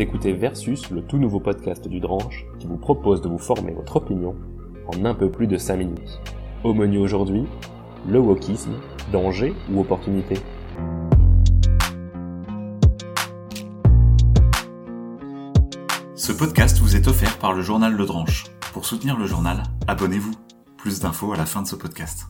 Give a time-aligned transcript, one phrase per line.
[0.00, 3.96] Écoutez Versus, le tout nouveau podcast du Dranche, qui vous propose de vous former votre
[3.96, 4.34] opinion
[4.86, 6.22] en un peu plus de 5 minutes.
[6.64, 7.44] Au menu aujourd'hui,
[8.08, 8.72] le wokisme,
[9.12, 10.36] danger ou opportunité
[16.14, 18.44] Ce podcast vous est offert par le journal Le Dranche.
[18.72, 20.32] Pour soutenir le journal, abonnez-vous.
[20.78, 22.26] Plus d'infos à la fin de ce podcast.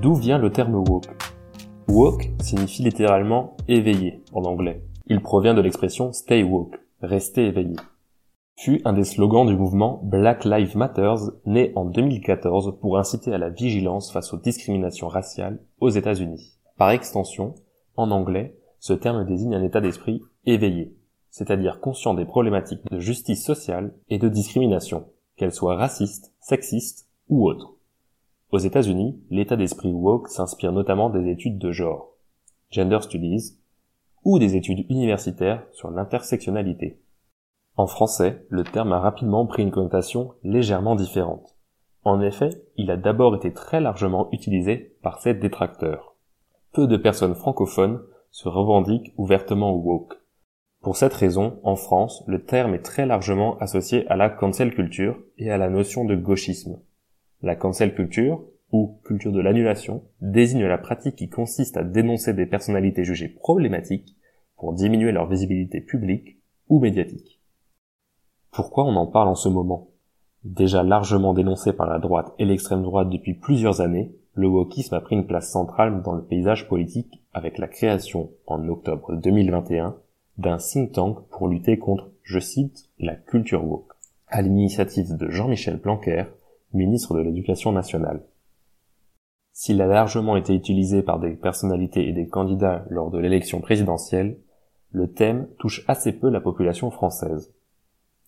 [0.00, 1.10] D'où vient le terme woke
[1.86, 4.82] Woke signifie littéralement éveillé en anglais.
[5.08, 7.76] Il provient de l'expression stay woke, rester éveillé.
[8.56, 13.36] Fut un des slogans du mouvement Black Lives Matters né en 2014 pour inciter à
[13.36, 16.56] la vigilance face aux discriminations raciales aux États-Unis.
[16.78, 17.54] Par extension,
[17.96, 20.96] en anglais, ce terme désigne un état d'esprit éveillé,
[21.28, 27.46] c'est-à-dire conscient des problématiques de justice sociale et de discrimination, qu'elles soient racistes, sexistes ou
[27.46, 27.76] autres.
[28.52, 32.14] Aux États-Unis, l'état d'esprit woke s'inspire notamment des études de genre,
[32.70, 33.56] gender studies,
[34.24, 37.00] ou des études universitaires sur l'intersectionnalité.
[37.76, 41.56] En français, le terme a rapidement pris une connotation légèrement différente.
[42.02, 46.16] En effet, il a d'abord été très largement utilisé par ses détracteurs.
[46.72, 50.14] Peu de personnes francophones se revendiquent ouvertement woke.
[50.82, 55.18] Pour cette raison, en France, le terme est très largement associé à la cancel culture
[55.38, 56.80] et à la notion de gauchisme.
[57.42, 62.46] La cancel culture, ou culture de l'annulation, désigne la pratique qui consiste à dénoncer des
[62.46, 64.16] personnalités jugées problématiques
[64.56, 67.40] pour diminuer leur visibilité publique ou médiatique.
[68.50, 69.88] Pourquoi on en parle en ce moment?
[70.44, 75.00] Déjà largement dénoncé par la droite et l'extrême droite depuis plusieurs années, le wokisme a
[75.00, 79.96] pris une place centrale dans le paysage politique avec la création, en octobre 2021,
[80.38, 83.92] d'un think tank pour lutter contre, je cite, la culture woke,
[84.28, 86.24] à l'initiative de Jean-Michel Blanquer,
[86.72, 88.22] ministre de l'Éducation nationale.
[89.52, 94.38] S'il a largement été utilisé par des personnalités et des candidats lors de l'élection présidentielle,
[94.92, 97.52] le thème touche assez peu la population française.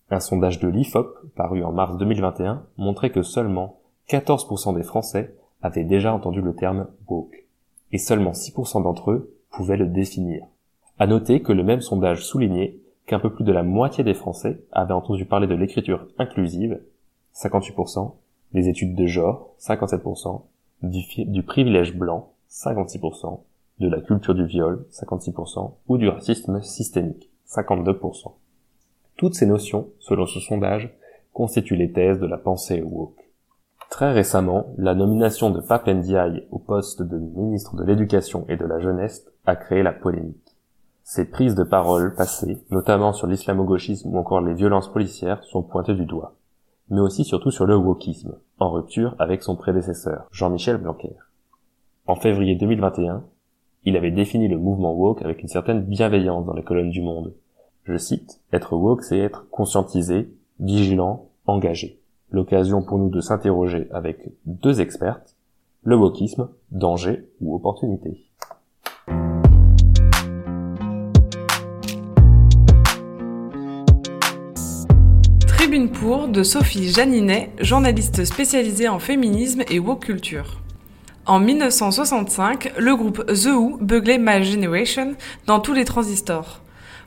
[0.09, 3.79] Un sondage de l'IFOP, paru en mars 2021, montrait que seulement
[4.09, 7.45] 14% des Français avaient déjà entendu le terme woke,
[7.91, 10.45] et seulement 6% d'entre eux pouvaient le définir.
[10.99, 14.61] À noter que le même sondage soulignait qu'un peu plus de la moitié des Français
[14.71, 16.79] avaient entendu parler de l'écriture inclusive,
[17.33, 18.13] 58%,
[18.53, 20.41] des études de genre, 57%,
[20.83, 23.39] du, privilège blanc, 56%,
[23.79, 28.33] de la culture du viol, 56%, ou du racisme systémique, 52%.
[29.17, 30.93] Toutes ces notions, selon ce sondage,
[31.33, 33.17] constituent les thèses de la pensée woke.
[33.89, 38.65] Très récemment, la nomination de Pape Ndiaye au poste de ministre de l'Éducation et de
[38.65, 40.55] la Jeunesse a créé la polémique.
[41.03, 45.95] Ces prises de parole passées, notamment sur l'islamo-gauchisme ou encore les violences policières, sont pointées
[45.95, 46.35] du doigt
[46.89, 51.15] mais aussi surtout sur le wokisme, en rupture avec son prédécesseur, Jean-Michel Blanquer.
[52.05, 53.23] En février 2021,
[53.85, 57.33] il avait défini le mouvement woke avec une certaine bienveillance dans les colonnes du Monde.
[57.83, 61.99] Je cite, Être woke, c'est être conscientisé, vigilant, engagé.
[62.31, 65.35] L'occasion pour nous de s'interroger avec deux expertes,
[65.83, 68.22] le wokisme, danger ou opportunité.
[76.03, 80.59] De Sophie Janinet, journaliste spécialisée en féminisme et woke culture.
[81.25, 85.15] En 1965, le groupe The Who beuglait My Generation
[85.45, 86.59] dans tous les transistors.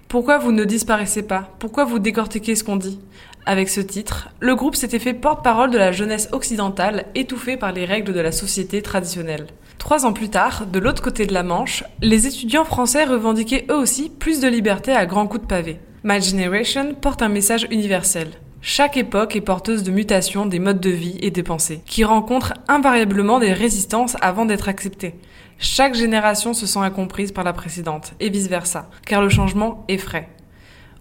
[0.08, 1.50] Pourquoi vous ne disparaissez pas?
[1.58, 2.98] Pourquoi vous décortiquez ce qu'on dit?
[3.44, 7.84] Avec ce titre, le groupe s'était fait porte-parole de la jeunesse occidentale étouffée par les
[7.84, 9.48] règles de la société traditionnelle.
[9.76, 13.76] Trois ans plus tard, de l'autre côté de la Manche, les étudiants français revendiquaient eux
[13.76, 15.80] aussi plus de liberté à grands coups de pavé.
[16.02, 18.28] My Generation porte un message universel.
[18.68, 22.52] Chaque époque est porteuse de mutations des modes de vie et des pensées, qui rencontrent
[22.66, 25.14] invariablement des résistances avant d'être acceptées.
[25.60, 30.28] Chaque génération se sent incomprise par la précédente, et vice-versa, car le changement est frais.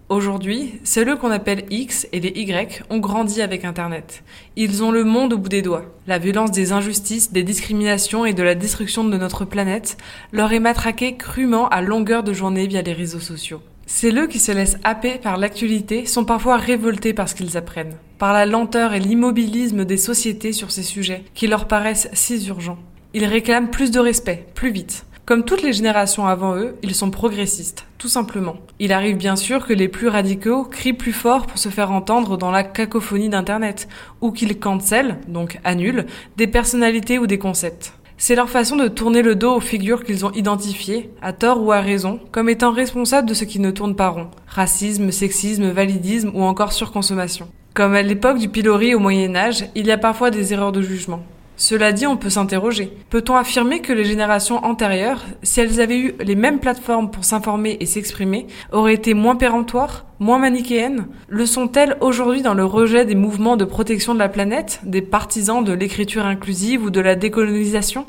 [0.09, 4.23] Aujourd'hui, ceux qu'on appelle X et les Y ont grandi avec Internet.
[4.55, 5.85] Ils ont le monde au bout des doigts.
[6.05, 9.97] La violence des injustices, des discriminations et de la destruction de notre planète
[10.31, 13.63] leur est matraquée crûment à longueur de journée via les réseaux sociaux.
[13.87, 17.95] C'est eux qui se laissent happer par l'actualité sont parfois révoltés par ce qu'ils apprennent,
[18.17, 22.79] par la lenteur et l'immobilisme des sociétés sur ces sujets qui leur paraissent si urgents.
[23.13, 25.05] Ils réclament plus de respect, plus vite.
[25.25, 28.57] Comme toutes les générations avant eux, ils sont progressistes, tout simplement.
[28.79, 32.37] Il arrive bien sûr que les plus radicaux crient plus fort pour se faire entendre
[32.37, 33.87] dans la cacophonie d'Internet,
[34.21, 36.05] ou qu'ils cancellent, donc annulent,
[36.37, 37.93] des personnalités ou des concepts.
[38.17, 41.73] C'est leur façon de tourner le dos aux figures qu'ils ont identifiées, à tort ou
[41.73, 44.27] à raison, comme étant responsables de ce qui ne tourne pas rond.
[44.47, 47.49] Racisme, sexisme, validisme ou encore surconsommation.
[47.73, 50.81] Comme à l'époque du pilori au Moyen Âge, il y a parfois des erreurs de
[50.81, 51.23] jugement.
[51.57, 52.91] Cela dit, on peut s'interroger.
[53.09, 57.77] Peut-on affirmer que les générations antérieures, si elles avaient eu les mêmes plateformes pour s'informer
[57.79, 61.07] et s'exprimer, auraient été moins péremptoires, moins manichéennes?
[61.29, 65.63] Le sont-elles aujourd'hui dans le rejet des mouvements de protection de la planète, des partisans
[65.63, 68.05] de l'écriture inclusive ou de la décolonisation?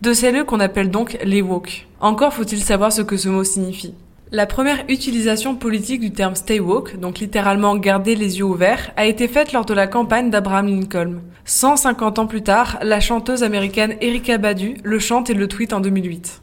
[0.00, 1.88] De celles qu'on appelle donc les woke.
[2.00, 3.94] Encore faut-il savoir ce que ce mot signifie.
[4.32, 9.06] La première utilisation politique du terme stay woke, donc littéralement garder les yeux ouverts, a
[9.06, 11.16] été faite lors de la campagne d'Abraham Lincoln.
[11.46, 15.80] 150 ans plus tard, la chanteuse américaine Erika Badu le chante et le tweet en
[15.80, 16.42] 2008.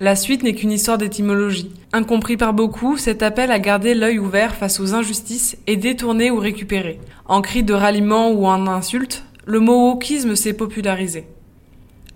[0.00, 1.70] La suite n'est qu'une histoire d'étymologie.
[1.92, 6.38] Incompris par beaucoup, cet appel à garder l'œil ouvert face aux injustices est détourné ou
[6.38, 6.98] récupéré.
[7.26, 11.26] En cri de ralliement ou en insulte, le mot wokisme s'est popularisé.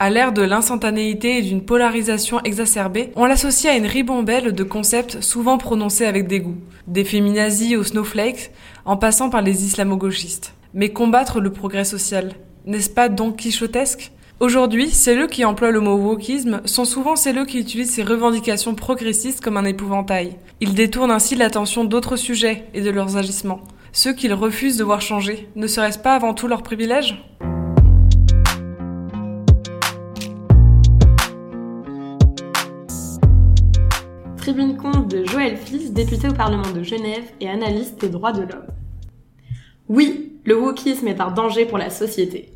[0.02, 5.20] À l'ère de l'instantanéité et d'une polarisation exacerbée, on l'associe à une ribambelle de concepts
[5.20, 6.56] souvent prononcés avec dégoût,
[6.88, 8.50] des féminazis aux snowflakes,
[8.84, 10.54] en passant par les islamo-gauchistes.
[10.74, 12.32] Mais combattre le progrès social,
[12.66, 14.10] n'est-ce pas donc quichotesque?
[14.40, 19.40] Aujourd'hui, celles qui emploient le mot wokisme sont souvent celles qui utilisent ces revendications progressistes
[19.40, 20.36] comme un épouvantail.
[20.60, 23.60] Ils détournent ainsi l'attention d'autres sujets et de leurs agissements.
[23.92, 27.22] Ceux qu'ils refusent de voir changer, ne serait-ce pas avant tout leur privilège?
[34.42, 38.40] Tribune compte de Joël Fils, député au Parlement de Genève et analyste des droits de
[38.40, 38.66] l'homme.
[39.88, 42.52] Oui, le wokisme est un danger pour la société.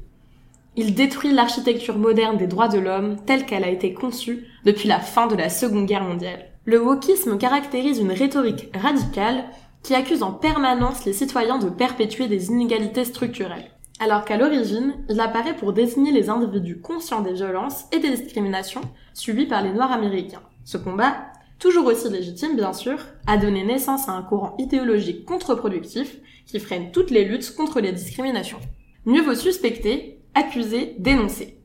[0.74, 4.98] Il détruit l'architecture moderne des droits de l'homme telle qu'elle a été conçue depuis la
[4.98, 6.46] fin de la Seconde Guerre mondiale.
[6.64, 9.44] Le wokisme caractérise une rhétorique radicale
[9.84, 13.70] qui accuse en permanence les citoyens de perpétuer des inégalités structurelles.
[14.00, 18.82] Alors qu'à l'origine, il apparaît pour désigner les individus conscients des violences et des discriminations
[19.14, 20.42] subies par les Noirs américains.
[20.64, 21.14] Ce combat
[21.58, 26.93] toujours aussi légitime bien sûr, a donné naissance à un courant idéologique contre-productif qui freine
[26.93, 28.61] toutes les luttes contre les discriminations.
[29.05, 31.58] Mieux vaut suspecter, accuser, dénoncer.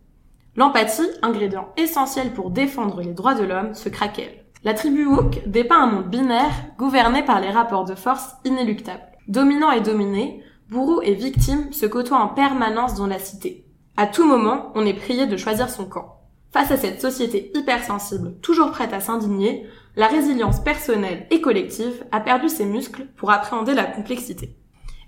[0.56, 4.44] L'empathie, ingrédient essentiel pour défendre les droits de l'homme, se craquelle.
[4.64, 9.02] La tribu woke dépeint un monde binaire gouverné par les rapports de force inéluctables.
[9.28, 13.66] Dominant et dominé, bourreau et victime se côtoient en permanence dans la cité.
[13.98, 16.18] À tout moment, on est prié de choisir son camp.
[16.52, 19.66] Face à cette société hypersensible, toujours prête à s'indigner,
[19.96, 24.56] la résilience personnelle et collective a perdu ses muscles pour appréhender la complexité.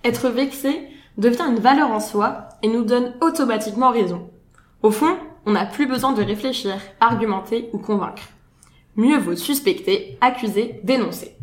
[0.04, 0.88] Être vexé
[1.18, 4.30] devient une valeur en soi et nous donne automatiquement raison.
[4.82, 5.16] Au fond,
[5.46, 8.24] on n'a plus besoin de réfléchir, argumenter ou convaincre.
[8.96, 11.36] Mieux vaut suspecter, accuser, dénoncer.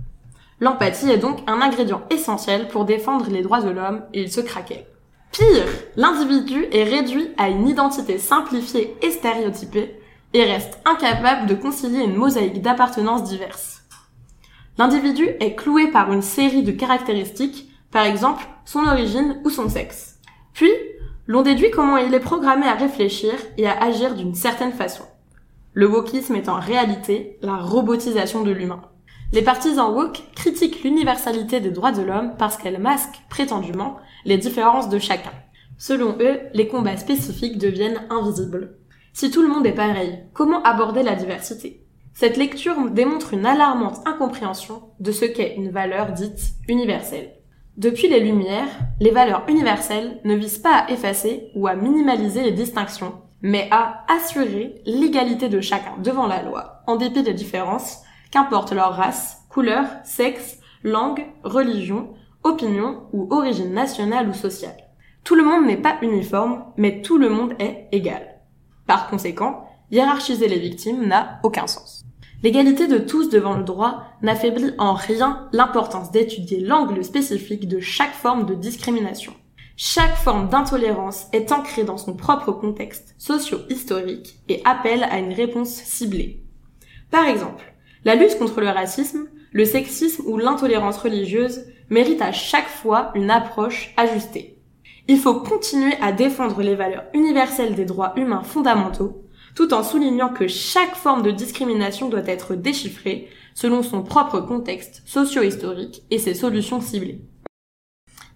[0.61, 4.41] L'empathie est donc un ingrédient essentiel pour défendre les droits de l'homme et il se
[4.41, 4.87] craquait.
[5.33, 5.67] Pire,
[5.97, 10.00] l'individu est réduit à une identité simplifiée et stéréotypée
[10.32, 13.82] et reste incapable de concilier une mosaïque d'appartenances diverses.
[14.79, 20.21] L'individu est cloué par une série de caractéristiques, par exemple son origine ou son sexe.
[20.53, 20.71] Puis,
[21.27, 25.05] l'on déduit comment il est programmé à réfléchir et à agir d'une certaine façon.
[25.73, 28.82] Le wokisme est en réalité la robotisation de l'humain.
[29.32, 34.88] Les partisans woke critiquent l'universalité des droits de l'homme parce qu'elle masque, prétendument, les différences
[34.88, 35.31] de chacun.
[35.79, 38.77] Selon eux, les combats spécifiques deviennent invisibles.
[39.12, 41.85] Si tout le monde est pareil, comment aborder la diversité?
[42.15, 47.33] Cette lecture démontre une alarmante incompréhension de ce qu'est une valeur dite universelle.
[47.77, 48.69] Depuis les Lumières,
[49.01, 54.05] les valeurs universelles ne visent pas à effacer ou à minimaliser les distinctions, mais à
[54.08, 59.87] assurer l'égalité de chacun devant la loi, en dépit des différences, qu'importe leur race, couleur,
[60.05, 64.77] sexe, langue, religion, opinion ou origine nationale ou sociale.
[65.25, 68.40] Tout le monde n'est pas uniforme, mais tout le monde est égal.
[68.91, 72.05] Par conséquent, hiérarchiser les victimes n'a aucun sens.
[72.43, 78.15] L'égalité de tous devant le droit n'affaiblit en rien l'importance d'étudier l'angle spécifique de chaque
[78.15, 79.32] forme de discrimination.
[79.77, 85.69] Chaque forme d'intolérance est ancrée dans son propre contexte socio-historique et appelle à une réponse
[85.69, 86.43] ciblée.
[87.13, 87.73] Par exemple,
[88.05, 93.31] la lutte contre le racisme, le sexisme ou l'intolérance religieuse mérite à chaque fois une
[93.31, 94.59] approche ajustée.
[95.09, 100.29] Il faut continuer à défendre les valeurs universelles des droits humains fondamentaux, tout en soulignant
[100.29, 106.35] que chaque forme de discrimination doit être déchiffrée selon son propre contexte socio-historique et ses
[106.35, 107.21] solutions ciblées.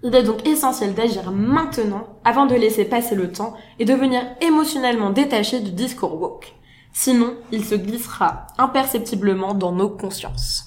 [0.02, 5.10] Il est donc essentiel d'agir maintenant avant de laisser passer le temps et devenir émotionnellement
[5.10, 6.54] détaché du discours woke.
[6.92, 10.66] Sinon, il se glissera imperceptiblement dans nos consciences.